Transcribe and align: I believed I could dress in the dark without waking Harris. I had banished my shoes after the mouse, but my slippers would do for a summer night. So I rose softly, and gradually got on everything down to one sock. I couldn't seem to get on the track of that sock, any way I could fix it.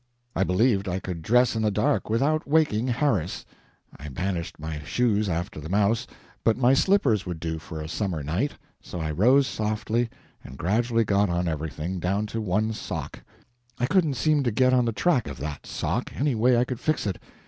I 0.35 0.43
believed 0.43 0.89
I 0.89 0.99
could 0.99 1.21
dress 1.21 1.55
in 1.55 1.61
the 1.61 1.69
dark 1.69 2.09
without 2.09 2.47
waking 2.47 2.87
Harris. 2.87 3.45
I 3.95 4.01
had 4.01 4.15
banished 4.15 4.57
my 4.57 4.79
shoes 4.79 5.29
after 5.29 5.59
the 5.61 5.69
mouse, 5.69 6.07
but 6.43 6.57
my 6.57 6.73
slippers 6.73 7.27
would 7.27 7.39
do 7.39 7.59
for 7.59 7.79
a 7.79 7.87
summer 7.87 8.23
night. 8.23 8.53
So 8.81 8.99
I 8.99 9.11
rose 9.11 9.45
softly, 9.45 10.09
and 10.43 10.57
gradually 10.57 11.03
got 11.03 11.29
on 11.29 11.47
everything 11.47 11.99
down 11.99 12.25
to 12.33 12.41
one 12.41 12.73
sock. 12.73 13.21
I 13.77 13.85
couldn't 13.85 14.15
seem 14.15 14.41
to 14.41 14.49
get 14.49 14.73
on 14.73 14.85
the 14.85 14.91
track 14.91 15.27
of 15.27 15.37
that 15.37 15.67
sock, 15.67 16.11
any 16.15 16.33
way 16.33 16.57
I 16.57 16.65
could 16.65 16.79
fix 16.79 17.05
it. 17.05 17.21